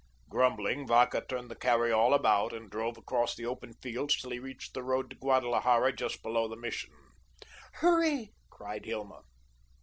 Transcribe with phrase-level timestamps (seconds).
[0.29, 4.39] Grumbling, Vacca turned the carry all about and drove across the open fields till he
[4.39, 6.89] reached the road to Guadalajara, just below the Mission.
[7.73, 9.21] "Hurry!" cried Hilma.